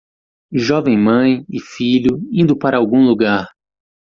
Jovem 0.55 0.97
mãe 0.97 1.45
e 1.47 1.59
filho 1.61 2.17
indo 2.31 2.57
para 2.57 2.75
algum 2.75 3.05
lugar 3.05 3.51